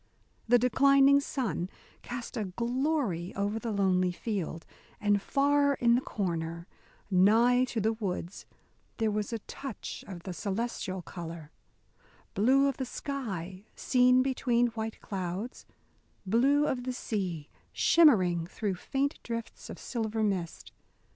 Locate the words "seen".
13.75-14.23